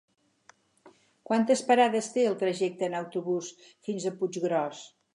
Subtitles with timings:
[1.31, 3.55] Quantes parades té el trajecte en autobús
[3.89, 4.87] fins a Puiggròs?